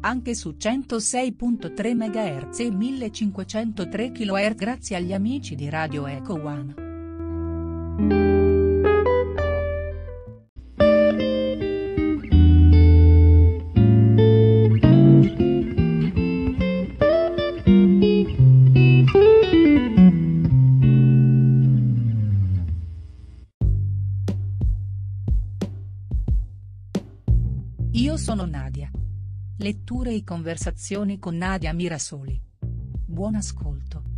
anche 0.00 0.34
su 0.34 0.54
106.3 0.58 1.94
MHz 1.94 2.60
e 2.60 2.70
1503 2.70 4.12
kHz 4.12 4.54
grazie 4.54 4.96
agli 4.96 5.12
amici 5.12 5.54
di 5.54 5.68
Radio 5.68 6.06
Eco 6.06 6.34
One. 6.34 6.88
Io 27.92 28.16
sono 28.16 28.46
Nadia. 28.46 28.90
Letture 29.62 30.14
e 30.14 30.24
conversazioni 30.24 31.18
con 31.18 31.36
Nadia 31.36 31.74
Mirasoli. 31.74 32.40
Buon 33.04 33.34
ascolto. 33.34 34.09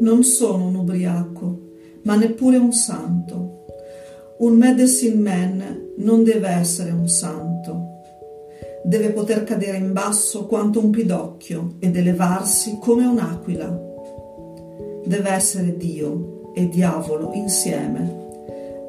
Non 0.00 0.22
sono 0.22 0.68
un 0.68 0.76
ubriaco, 0.76 1.58
ma 2.02 2.14
neppure 2.14 2.56
un 2.56 2.72
santo. 2.72 3.64
Un 4.38 4.54
medicine 4.54 5.16
man 5.16 5.92
non 5.96 6.22
deve 6.22 6.48
essere 6.50 6.92
un 6.92 7.08
santo. 7.08 7.96
Deve 8.84 9.10
poter 9.10 9.42
cadere 9.42 9.76
in 9.78 9.92
basso 9.92 10.46
quanto 10.46 10.78
un 10.78 10.90
pidocchio 10.90 11.74
ed 11.80 11.96
elevarsi 11.96 12.78
come 12.80 13.06
un'aquila. 13.06 13.86
Deve 15.04 15.30
essere 15.30 15.76
Dio 15.76 16.52
e 16.54 16.68
diavolo 16.68 17.32
insieme. 17.32 18.26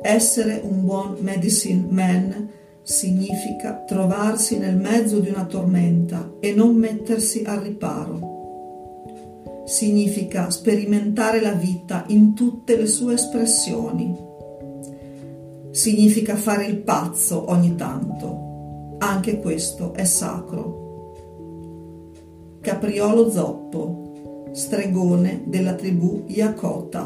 Essere 0.04 0.62
un 0.64 0.86
buon 0.86 1.16
medicine 1.22 1.88
man 1.90 2.50
significa 2.84 3.84
trovarsi 3.88 4.60
nel 4.60 4.78
mezzo 4.78 5.18
di 5.18 5.30
una 5.30 5.46
tormenta 5.46 6.34
e 6.40 6.54
non 6.54 6.76
mettersi 6.76 7.42
al 7.44 7.62
riparo 7.62 8.38
significa 9.70 10.50
sperimentare 10.50 11.40
la 11.40 11.52
vita 11.52 12.04
in 12.08 12.34
tutte 12.34 12.76
le 12.76 12.88
sue 12.88 13.14
espressioni. 13.14 14.18
Significa 15.70 16.36
fare 16.36 16.66
il 16.66 16.78
pazzo 16.78 17.52
ogni 17.52 17.76
tanto. 17.76 18.98
Anche 18.98 19.40
questo 19.40 19.94
è 19.94 20.06
sacro. 20.06 21.14
Capriolo 22.62 23.30
Zoppo, 23.30 24.50
stregone 24.54 25.44
della 25.46 25.74
tribù 25.74 26.24
Yakota. 26.26 27.06